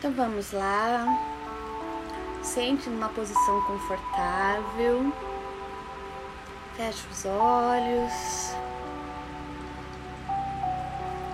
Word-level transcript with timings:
Então 0.00 0.12
vamos 0.12 0.50
lá. 0.52 1.04
Sente 2.42 2.88
numa 2.88 3.10
posição 3.10 3.60
confortável. 3.66 5.12
Feche 6.74 7.06
os 7.12 7.26
olhos. 7.26 8.54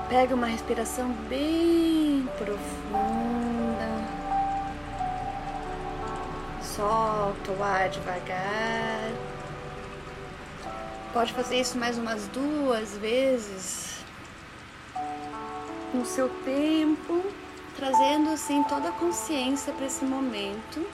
Pega 0.09 0.35
uma 0.35 0.49
respiração 0.49 1.13
bem 1.29 2.29
profunda. 2.37 3.87
Solta 6.61 7.53
o 7.53 7.63
ar 7.63 7.89
devagar. 7.89 9.13
Pode 11.13 11.33
fazer 11.35 11.61
isso 11.61 11.79
mais 11.79 11.97
umas 11.97 12.27
duas 12.27 12.99
vezes 12.99 14.05
no 15.95 16.05
seu 16.05 16.29
tempo 16.45 17.46
trazendo 17.77 18.31
assim 18.31 18.63
toda 18.65 18.89
a 18.89 18.93
consciência 18.93 19.73
para 19.73 19.87
esse 19.87 20.05
momento. 20.05 20.87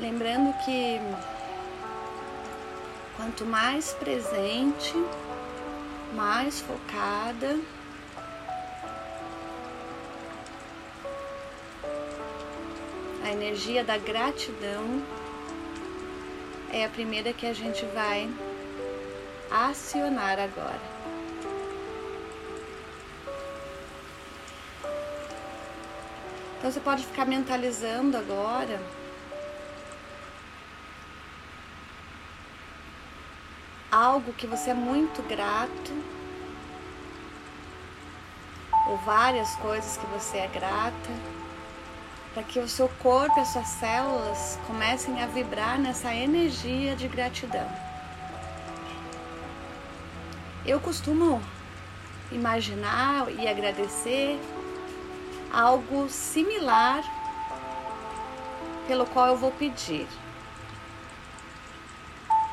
Lembrando 0.00 0.52
que 0.64 1.00
quanto 3.16 3.46
mais 3.46 3.92
presente, 3.92 4.94
mais 6.14 6.60
focada, 6.60 7.60
a 13.22 13.30
energia 13.30 13.84
da 13.84 13.96
gratidão 13.96 15.00
é 16.72 16.84
a 16.84 16.88
primeira 16.88 17.32
que 17.32 17.46
a 17.46 17.54
gente 17.54 17.84
vai 17.86 18.28
acionar 19.48 20.40
agora. 20.40 21.01
Então 26.62 26.70
você 26.70 26.78
pode 26.78 27.04
ficar 27.04 27.24
mentalizando 27.24 28.16
agora. 28.16 28.80
Algo 33.90 34.32
que 34.32 34.46
você 34.46 34.70
é 34.70 34.74
muito 34.74 35.20
grato, 35.24 35.92
ou 38.86 38.96
várias 38.98 39.56
coisas 39.56 39.96
que 39.96 40.06
você 40.06 40.38
é 40.38 40.46
grata, 40.46 41.10
para 42.32 42.44
que 42.44 42.60
o 42.60 42.68
seu 42.68 42.88
corpo 42.88 43.36
e 43.38 43.40
as 43.40 43.48
suas 43.48 43.66
células 43.66 44.56
comecem 44.64 45.20
a 45.20 45.26
vibrar 45.26 45.80
nessa 45.80 46.14
energia 46.14 46.94
de 46.94 47.08
gratidão. 47.08 47.68
Eu 50.64 50.78
costumo 50.78 51.42
imaginar 52.30 53.28
e 53.32 53.48
agradecer 53.48 54.38
algo 55.52 56.08
similar 56.08 57.04
pelo 58.86 59.04
qual 59.06 59.28
eu 59.28 59.36
vou 59.36 59.52
pedir, 59.52 60.08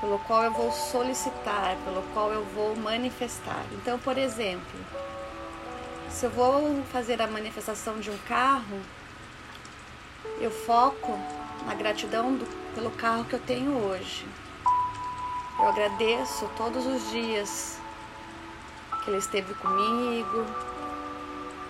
pelo 0.01 0.19
qual 0.19 0.43
eu 0.43 0.51
vou 0.51 0.71
solicitar, 0.71 1.77
pelo 1.85 2.03
qual 2.13 2.31
eu 2.33 2.43
vou 2.45 2.75
manifestar. 2.75 3.63
Então, 3.71 3.97
por 3.99 4.17
exemplo, 4.17 4.79
se 6.09 6.25
eu 6.25 6.29
vou 6.29 6.83
fazer 6.91 7.21
a 7.21 7.27
manifestação 7.27 7.99
de 7.99 8.11
um 8.11 8.17
carro, 8.19 8.79
eu 10.41 10.51
foco 10.51 11.17
na 11.65 11.73
gratidão 11.73 12.35
do, 12.35 12.45
pelo 12.75 12.91
carro 12.91 13.23
que 13.25 13.33
eu 13.33 13.39
tenho 13.39 13.71
hoje. 13.85 14.27
Eu 15.57 15.67
agradeço 15.67 16.49
todos 16.57 16.85
os 16.85 17.09
dias 17.11 17.77
que 19.03 19.09
ele 19.09 19.17
esteve 19.17 19.53
comigo, 19.55 20.45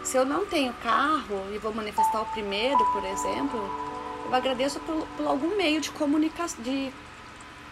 se 0.09 0.17
eu 0.17 0.25
não 0.25 0.43
tenho 0.43 0.73
carro 0.81 1.45
e 1.53 1.59
vou 1.59 1.71
manifestar 1.71 2.21
o 2.21 2.25
primeiro, 2.25 2.83
por 2.91 3.05
exemplo, 3.05 3.59
eu 4.25 4.33
agradeço 4.33 4.79
por, 4.79 5.05
por 5.15 5.27
algum 5.27 5.55
meio 5.55 5.79
de 5.79 5.91
comunicação, 5.91 6.63
de, 6.63 6.91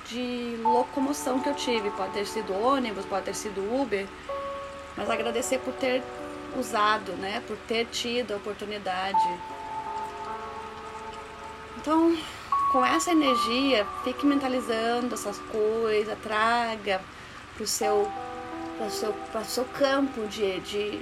de 0.05 0.59
locomoção 0.61 1.39
que 1.39 1.49
eu 1.49 1.55
tive. 1.55 1.89
Pode 1.89 2.13
ter 2.13 2.27
sido 2.27 2.53
ônibus, 2.53 3.05
pode 3.05 3.25
ter 3.25 3.33
sido 3.33 3.59
Uber, 3.81 4.05
mas 4.95 5.09
agradecer 5.09 5.57
por 5.57 5.73
ter 5.73 6.03
usado, 6.55 7.13
né? 7.13 7.41
Por 7.47 7.57
ter 7.67 7.87
tido 7.87 8.33
a 8.33 8.37
oportunidade. 8.37 9.27
Então, 11.77 12.15
com 12.71 12.85
essa 12.85 13.11
energia, 13.11 13.87
fique 14.03 14.27
mentalizando 14.27 15.15
essas 15.15 15.39
coisas, 15.39 16.15
traga 16.19 17.01
para 17.55 17.63
o 17.63 17.67
seu, 17.67 18.07
seu, 18.91 19.15
seu 19.43 19.65
campo 19.65 20.27
de, 20.27 20.59
de 20.59 21.01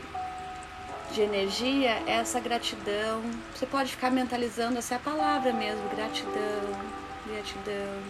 de 1.15 1.21
energia 1.21 2.03
é 2.05 2.11
essa 2.11 2.41
gratidão. 2.41 3.23
Você 3.53 3.65
pode 3.65 3.91
ficar 3.91 4.11
mentalizando 4.11 4.77
essa 4.77 4.95
é 4.95 4.97
a 4.97 4.99
palavra 4.99 5.53
mesmo, 5.53 5.87
gratidão, 5.87 6.33
gratidão. 7.25 8.01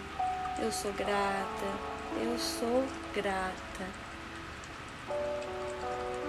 Eu 0.59 0.71
sou 0.71 0.91
grata, 0.93 1.67
eu 2.19 2.35
sou 2.39 2.83
grata. 3.13 3.85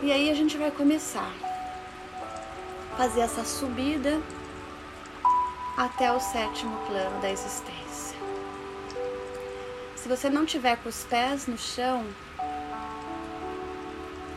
E 0.03 0.12
aí 0.12 0.28
a 0.28 0.34
gente 0.34 0.59
vai 0.59 0.70
começar 0.70 1.32
a 2.93 2.97
fazer 2.98 3.20
essa 3.20 3.43
subida 3.43 4.20
até 5.78 6.12
o 6.12 6.20
sétimo 6.20 6.76
plano 6.87 7.22
da 7.22 7.31
existência. 7.31 8.19
Se 9.97 10.06
você 10.06 10.28
não 10.28 10.44
tiver 10.44 10.76
com 10.76 10.91
os 10.91 11.04
pés 11.04 11.47
no 11.47 11.56
chão, 11.56 12.04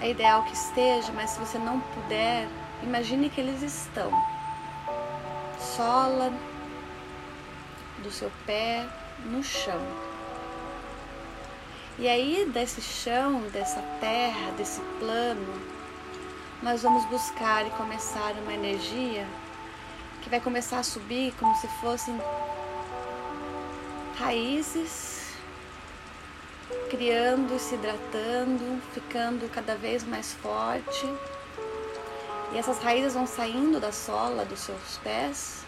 é 0.01 0.09
ideal 0.09 0.43
que 0.43 0.53
esteja, 0.53 1.11
mas 1.13 1.31
se 1.31 1.39
você 1.39 1.57
não 1.57 1.79
puder, 1.79 2.47
imagine 2.81 3.29
que 3.29 3.41
eles 3.41 3.61
estão. 3.61 4.11
Sola 5.59 6.31
do 8.01 8.09
seu 8.09 8.31
pé 8.45 8.87
no 9.25 9.43
chão. 9.43 9.81
E 11.97 12.07
aí, 12.07 12.49
desse 12.53 12.81
chão, 12.81 13.41
dessa 13.51 13.81
terra, 13.99 14.51
desse 14.51 14.79
plano, 14.99 15.61
nós 16.63 16.81
vamos 16.81 17.03
buscar 17.05 17.67
e 17.67 17.69
começar 17.71 18.31
uma 18.41 18.53
energia 18.53 19.27
que 20.21 20.29
vai 20.29 20.39
começar 20.39 20.79
a 20.79 20.83
subir 20.83 21.33
como 21.37 21.53
se 21.55 21.67
fossem 21.81 22.17
raízes 24.17 25.18
criando 26.89 27.59
se 27.59 27.75
hidratando, 27.75 28.81
ficando 28.93 29.49
cada 29.49 29.75
vez 29.75 30.03
mais 30.03 30.33
forte. 30.33 31.05
E 32.51 32.57
essas 32.57 32.79
raízes 32.79 33.13
vão 33.13 33.27
saindo 33.27 33.79
da 33.79 33.91
sola 33.91 34.43
dos 34.45 34.59
seus 34.59 34.97
pés, 35.03 35.63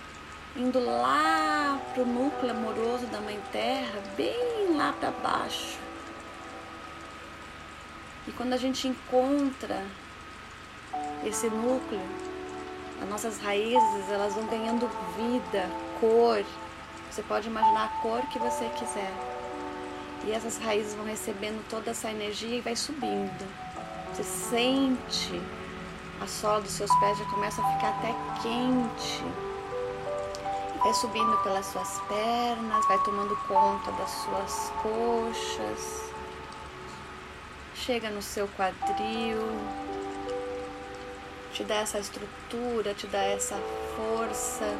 indo 0.55 0.79
lá 0.79 1.79
para 1.93 2.03
o 2.03 2.05
núcleo 2.05 2.51
amoroso 2.51 3.05
da 3.07 3.21
Mãe 3.21 3.39
Terra, 3.51 4.01
bem 4.17 4.75
lá 4.75 4.93
para 4.93 5.11
baixo. 5.11 5.77
E 8.27 8.31
quando 8.31 8.53
a 8.53 8.57
gente 8.57 8.87
encontra 8.87 9.83
esse 11.23 11.49
núcleo, 11.49 12.01
as 13.01 13.09
nossas 13.09 13.39
raízes 13.39 14.09
elas 14.09 14.33
vão 14.33 14.45
ganhando 14.45 14.89
vida, 15.15 15.67
cor. 15.99 16.43
Você 17.09 17.23
pode 17.23 17.47
imaginar 17.47 17.85
a 17.85 18.01
cor 18.01 18.21
que 18.27 18.39
você 18.39 18.69
quiser. 18.77 19.40
E 20.25 20.31
essas 20.31 20.57
raízes 20.57 20.93
vão 20.93 21.05
recebendo 21.05 21.63
toda 21.69 21.91
essa 21.91 22.09
energia 22.09 22.57
e 22.57 22.61
vai 22.61 22.75
subindo. 22.75 23.47
Você 24.13 24.23
sente 24.23 25.41
a 26.21 26.27
sola 26.27 26.61
dos 26.61 26.71
seus 26.71 26.93
pés 26.99 27.17
já 27.17 27.25
começa 27.25 27.61
a 27.61 27.73
ficar 27.73 27.89
até 27.89 28.13
quente. 28.43 29.23
Vai 30.77 30.93
subindo 30.93 31.35
pelas 31.43 31.65
suas 31.65 31.99
pernas, 32.07 32.85
vai 32.87 32.99
tomando 32.99 33.35
conta 33.47 33.91
das 33.93 34.09
suas 34.09 34.71
coxas. 34.83 36.11
Chega 37.73 38.11
no 38.11 38.21
seu 38.21 38.47
quadril, 38.49 39.39
te 41.51 41.63
dá 41.63 41.75
essa 41.75 41.97
estrutura, 41.97 42.93
te 42.93 43.07
dá 43.07 43.23
essa 43.23 43.57
força 43.95 44.77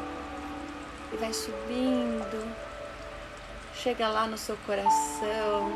e 1.12 1.16
vai 1.16 1.32
subindo 1.32 2.51
chega 3.82 4.08
lá 4.08 4.28
no 4.28 4.38
seu 4.38 4.56
coração 4.64 5.72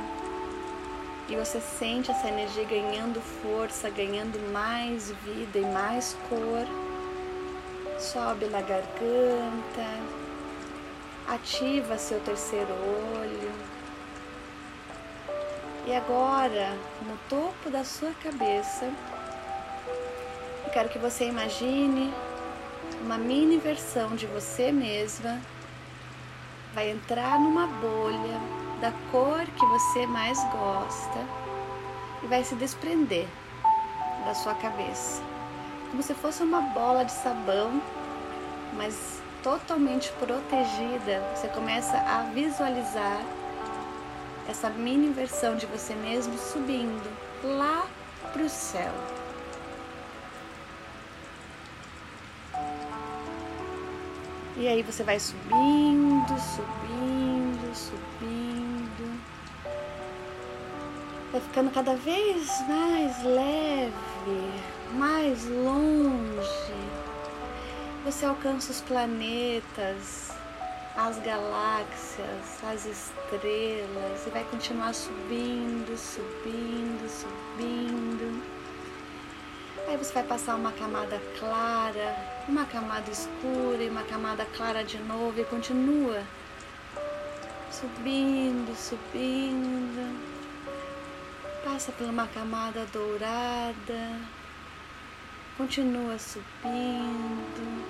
e 1.28 1.34
você 1.34 1.60
sente 1.60 2.08
essa 2.08 2.28
energia 2.28 2.62
ganhando 2.62 3.20
força, 3.20 3.90
ganhando 3.90 4.38
mais 4.52 5.10
vida 5.24 5.58
e 5.58 5.62
mais 5.62 6.16
cor. 6.28 6.64
Sobe 7.98 8.46
na 8.46 8.60
garganta, 8.60 9.88
ativa 11.26 11.98
seu 11.98 12.20
terceiro 12.20 12.72
olho. 13.18 13.52
E 15.84 15.92
agora, 15.92 16.78
no 17.02 17.18
topo 17.28 17.70
da 17.70 17.82
sua 17.82 18.12
cabeça, 18.22 18.88
eu 20.64 20.70
quero 20.72 20.88
que 20.88 20.98
você 20.98 21.24
imagine 21.24 22.14
uma 23.02 23.18
mini 23.18 23.56
versão 23.56 24.14
de 24.14 24.26
você 24.26 24.70
mesma 24.70 25.40
vai 26.76 26.90
entrar 26.90 27.40
numa 27.40 27.66
bolha 27.66 28.38
da 28.82 28.92
cor 29.10 29.46
que 29.46 29.64
você 29.64 30.06
mais 30.06 30.38
gosta 30.50 31.24
e 32.22 32.26
vai 32.26 32.44
se 32.44 32.54
desprender 32.54 33.26
da 34.26 34.34
sua 34.34 34.54
cabeça. 34.54 35.22
como 35.90 36.02
se 36.02 36.12
fosse 36.12 36.42
uma 36.42 36.60
bola 36.60 37.02
de 37.02 37.12
sabão, 37.12 37.80
mas 38.74 39.22
totalmente 39.42 40.12
protegida. 40.18 41.22
Você 41.34 41.48
começa 41.48 41.96
a 41.96 42.24
visualizar 42.34 43.22
essa 44.46 44.68
mini 44.68 45.08
versão 45.08 45.56
de 45.56 45.64
você 45.64 45.94
mesmo 45.94 46.36
subindo 46.36 47.10
lá 47.42 47.86
para 48.34 48.42
o 48.42 48.50
céu. 48.50 48.92
E 54.58 54.66
aí 54.68 54.82
você 54.82 55.04
vai 55.04 55.20
subindo, 55.20 56.34
subindo, 56.38 57.74
subindo. 57.74 59.20
Vai 61.30 61.40
ficando 61.42 61.70
cada 61.70 61.94
vez 61.94 62.48
mais 62.66 63.22
leve, 63.22 64.62
mais 64.94 65.44
longe. 65.44 66.74
Você 68.06 68.24
alcança 68.24 68.72
os 68.72 68.80
planetas, 68.80 70.30
as 70.96 71.18
galáxias, 71.18 72.64
as 72.64 72.86
estrelas 72.86 74.26
e 74.26 74.30
vai 74.30 74.44
continuar 74.44 74.94
subindo, 74.94 75.98
subindo, 75.98 77.06
subindo. 77.10 77.45
Aí 79.96 80.04
você 80.04 80.12
vai 80.12 80.24
passar 80.24 80.56
uma 80.56 80.72
camada 80.72 81.18
clara, 81.38 82.14
uma 82.46 82.66
camada 82.66 83.10
escura 83.10 83.82
e 83.82 83.88
uma 83.88 84.02
camada 84.02 84.44
clara 84.54 84.84
de 84.84 84.98
novo 84.98 85.40
e 85.40 85.44
continua 85.44 86.22
subindo, 87.70 88.76
subindo. 88.76 90.20
Passa 91.64 91.92
por 91.92 92.06
uma 92.10 92.26
camada 92.26 92.84
dourada, 92.92 94.20
continua 95.56 96.18
subindo. 96.18 97.86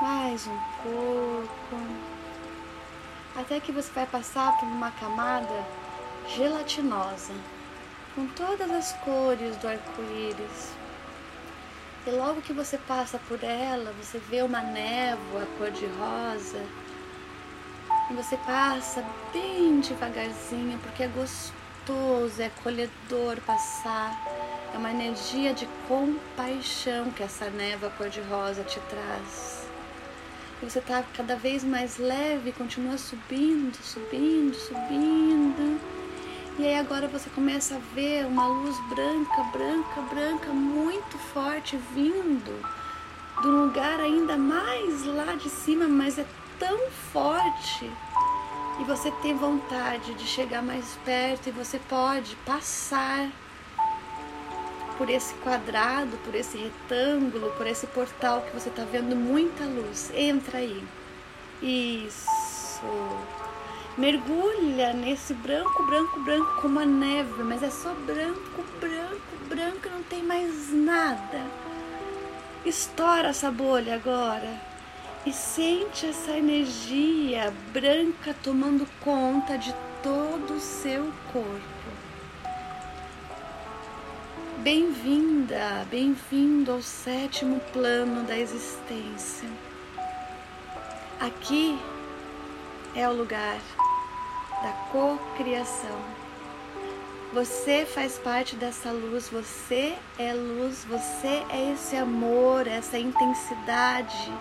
Mais 0.00 0.46
um 0.46 0.58
pouco, 0.80 1.82
até 3.34 3.58
que 3.58 3.72
você 3.72 3.90
vai 3.90 4.06
passar 4.06 4.56
por 4.60 4.66
uma 4.66 4.92
camada 4.92 5.66
gelatinosa, 6.28 7.34
com 8.14 8.26
todas 8.28 8.70
as 8.70 8.92
cores 9.04 9.56
do 9.56 9.68
arco-íris. 9.68 10.72
E 12.06 12.10
logo 12.10 12.42
que 12.42 12.52
você 12.52 12.76
passa 12.78 13.18
por 13.28 13.42
ela, 13.42 13.92
você 13.92 14.18
vê 14.18 14.42
uma 14.42 14.60
névoa 14.60 15.46
cor-de-rosa. 15.58 16.64
E 18.10 18.14
você 18.14 18.36
passa 18.38 19.04
bem 19.32 19.80
devagarzinho, 19.80 20.78
porque 20.80 21.04
é 21.04 21.08
gostoso, 21.08 22.42
é 22.42 22.46
acolhedor 22.46 23.40
passar. 23.46 24.20
É 24.74 24.78
uma 24.78 24.90
energia 24.90 25.52
de 25.52 25.66
compaixão 25.86 27.10
que 27.10 27.22
essa 27.22 27.48
névoa 27.50 27.90
cor-de-rosa 27.90 28.64
te 28.64 28.80
traz 28.80 29.62
você 30.62 30.78
está 30.78 31.02
cada 31.14 31.34
vez 31.34 31.64
mais 31.64 31.98
leve, 31.98 32.52
continua 32.52 32.96
subindo, 32.96 33.74
subindo, 33.82 34.54
subindo. 34.54 35.80
E 36.62 36.64
aí 36.64 36.78
agora 36.78 37.08
você 37.08 37.28
começa 37.30 37.74
a 37.74 37.78
ver 37.92 38.24
uma 38.24 38.46
luz 38.46 38.78
branca, 38.88 39.42
branca, 39.52 40.00
branca, 40.02 40.52
muito 40.52 41.18
forte 41.18 41.76
vindo 41.92 42.64
um 43.44 43.64
lugar 43.64 43.98
ainda 43.98 44.36
mais 44.36 45.04
lá 45.04 45.34
de 45.34 45.50
cima, 45.50 45.88
mas 45.88 46.20
é 46.20 46.26
tão 46.60 46.88
forte. 47.12 47.90
E 48.78 48.84
você 48.84 49.10
tem 49.10 49.36
vontade 49.36 50.14
de 50.14 50.24
chegar 50.24 50.62
mais 50.62 50.96
perto 51.04 51.48
e 51.48 51.50
você 51.50 51.80
pode 51.80 52.36
passar 52.46 53.28
por 54.96 55.10
esse 55.10 55.34
quadrado, 55.42 56.16
por 56.18 56.32
esse 56.32 56.56
retângulo, 56.56 57.50
por 57.56 57.66
esse 57.66 57.88
portal 57.88 58.40
que 58.42 58.54
você 58.54 58.68
está 58.68 58.84
vendo 58.84 59.16
muita 59.16 59.64
luz. 59.64 60.12
Entra 60.14 60.58
aí. 60.58 60.80
Isso. 61.60 62.86
Mergulha 63.96 64.94
nesse 64.94 65.34
branco, 65.34 65.82
branco, 65.82 66.20
branco 66.20 66.62
como 66.62 66.80
a 66.80 66.86
neve, 66.86 67.42
mas 67.42 67.62
é 67.62 67.68
só 67.68 67.92
branco, 67.92 68.64
branco, 68.80 69.36
branco, 69.48 69.90
não 69.90 70.02
tem 70.04 70.22
mais 70.22 70.72
nada. 70.72 71.42
Estoura 72.64 73.28
essa 73.28 73.50
bolha 73.50 73.96
agora 73.96 74.48
e 75.26 75.32
sente 75.32 76.06
essa 76.06 76.30
energia 76.30 77.52
branca 77.70 78.34
tomando 78.42 78.88
conta 79.00 79.58
de 79.58 79.74
todo 80.02 80.54
o 80.54 80.60
seu 80.60 81.12
corpo. 81.30 81.62
Bem-vinda, 84.60 85.86
bem-vindo 85.90 86.72
ao 86.72 86.80
sétimo 86.80 87.60
plano 87.74 88.22
da 88.22 88.38
existência. 88.38 89.50
Aqui 91.20 91.78
é 92.94 93.08
o 93.08 93.12
lugar 93.12 93.58
da 94.62 94.72
cocriação. 94.90 95.98
Você 97.32 97.86
faz 97.86 98.18
parte 98.18 98.56
dessa 98.56 98.90
luz, 98.90 99.28
você 99.28 99.96
é 100.18 100.34
luz, 100.34 100.84
você 100.84 101.44
é 101.50 101.72
esse 101.72 101.96
amor, 101.96 102.66
essa 102.66 102.98
intensidade. 102.98 104.32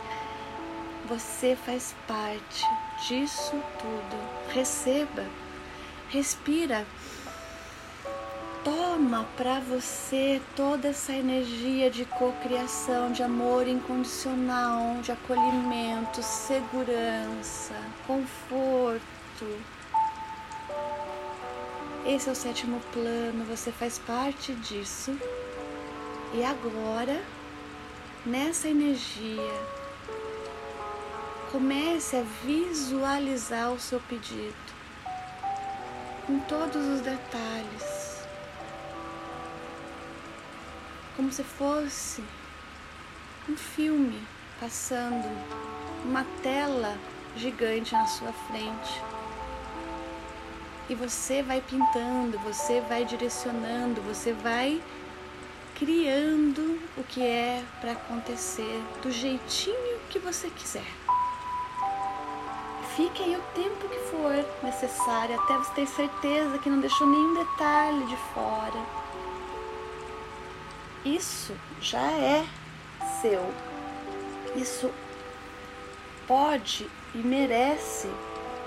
Você 1.08 1.56
faz 1.56 1.96
parte 2.08 2.66
disso 3.08 3.62
tudo. 3.80 4.54
Receba, 4.54 5.26
respira 6.10 6.86
Toma 8.64 9.26
para 9.36 9.60
você 9.60 10.40
toda 10.56 10.90
essa 10.90 11.12
energia 11.14 11.90
de 11.90 12.06
cocriação, 12.06 13.12
de 13.12 13.24
amor 13.24 13.68
incondicional, 13.68 15.02
de 15.02 15.12
acolhimento, 15.12 16.22
segurança, 16.22 17.74
conforto. 18.06 19.02
Esse 22.06 22.30
é 22.30 22.32
o 22.32 22.36
sétimo 22.36 22.82
plano, 22.92 23.46
você 23.46 23.72
faz 23.72 24.00
parte 24.00 24.54
disso. 24.56 25.18
E 26.34 26.44
agora, 26.44 27.22
nessa 28.26 28.68
energia, 28.68 29.54
comece 31.52 32.18
a 32.18 32.24
visualizar 32.44 33.72
o 33.72 33.80
seu 33.80 34.00
pedido 34.02 34.56
com 36.26 36.40
todos 36.42 36.88
os 36.88 37.02
detalhes 37.02 38.02
como 41.22 41.32
se 41.32 41.44
fosse 41.44 42.24
um 43.48 43.56
filme 43.56 44.20
passando, 44.60 45.28
uma 46.04 46.26
tela 46.42 46.98
gigante 47.36 47.94
na 47.94 48.08
sua 48.08 48.34
frente. 48.34 49.21
E 50.92 50.96
você 50.96 51.42
vai 51.42 51.62
pintando, 51.62 52.38
você 52.40 52.82
vai 52.82 53.06
direcionando, 53.06 54.02
você 54.02 54.34
vai 54.34 54.82
criando 55.76 56.80
o 56.98 57.04
que 57.04 57.24
é 57.24 57.64
para 57.80 57.94
acontecer 57.94 58.84
do 59.02 59.10
jeitinho 59.10 60.00
que 60.10 60.20
você 60.20 60.50
quiser. 60.50 60.92
Fique 62.96 63.24
aí 63.24 63.36
o 63.36 63.42
tempo 63.56 63.88
que 63.88 64.00
for 64.12 64.46
necessário 64.62 65.40
até 65.40 65.58
você 65.58 65.74
ter 65.74 65.88
certeza 65.88 66.60
que 66.60 66.70
não 66.70 66.82
deixou 66.82 67.08
nenhum 67.08 67.34
detalhe 67.36 68.06
de 68.06 68.18
fora 68.34 69.02
isso 71.06 71.56
já 71.82 72.12
é 72.12 72.46
seu. 73.22 73.44
Isso 74.56 74.92
pode 76.28 76.88
e 77.16 77.18
merece, 77.18 78.08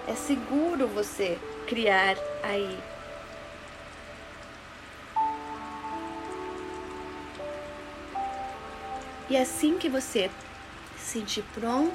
é 0.09 0.14
seguro 0.14 0.88
você 0.88 1.38
criar 1.66 2.16
aí. 2.42 2.78
E 9.28 9.37
assim 9.37 9.78
que 9.78 9.88
você 9.88 10.30
se 10.97 11.12
sentir 11.21 11.44
pronto, 11.54 11.94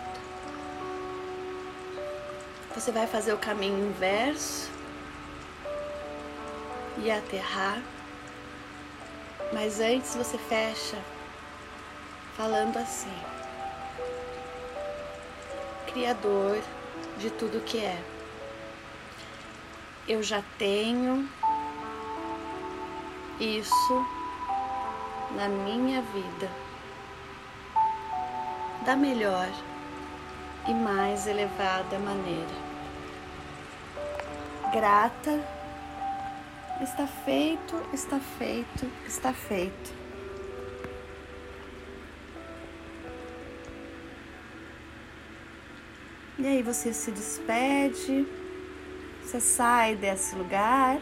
você 2.74 2.92
vai 2.92 3.08
fazer 3.08 3.34
o 3.34 3.38
caminho 3.38 3.88
inverso 3.90 4.70
e 6.98 7.12
aterrar 7.12 7.82
mas 9.52 9.80
antes 9.80 10.16
você 10.16 10.38
fecha 10.38 10.98
falando 12.38 12.78
assim: 12.78 13.14
Criador 15.92 16.62
de 17.18 17.32
tudo 17.32 17.62
que 17.62 17.80
é. 17.80 18.00
Eu 20.08 20.24
já 20.24 20.44
tenho 20.58 21.28
isso 23.40 24.06
na 25.36 25.48
minha 25.48 26.02
vida 26.02 26.50
da 28.86 28.96
melhor 28.96 29.50
e 30.68 30.74
mais 30.74 31.28
elevada 31.28 32.00
maneira. 32.00 32.70
Grata 34.72 35.60
Está 36.82 37.06
feito, 37.06 37.76
está 37.94 38.22
feito, 38.22 38.90
está 39.06 39.34
feito. 39.34 39.94
E 46.38 46.48
aí 46.48 46.64
você 46.64 46.94
se 46.94 47.12
despede, 47.12 48.26
você 49.30 49.40
sai 49.40 49.96
desse 49.96 50.36
lugar, 50.36 51.00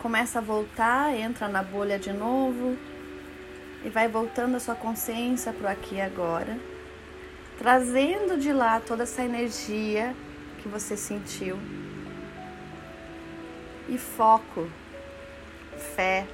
começa 0.00 0.38
a 0.38 0.42
voltar, 0.42 1.12
entra 1.12 1.48
na 1.48 1.60
bolha 1.60 1.98
de 1.98 2.12
novo 2.12 2.78
e 3.84 3.88
vai 3.88 4.06
voltando 4.06 4.54
a 4.54 4.60
sua 4.60 4.76
consciência 4.76 5.52
para 5.52 5.66
o 5.66 5.72
aqui 5.72 5.96
e 5.96 6.00
agora, 6.00 6.56
trazendo 7.58 8.38
de 8.38 8.52
lá 8.52 8.78
toda 8.78 9.02
essa 9.02 9.24
energia 9.24 10.14
que 10.62 10.68
você 10.68 10.96
sentiu 10.96 11.58
e 13.88 13.98
foco, 13.98 14.68
fé. 15.96 16.24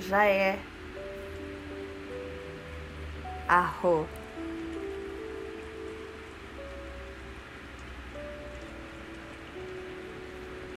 Já 0.00 0.26
é. 0.26 0.58
Arro. 3.48 4.06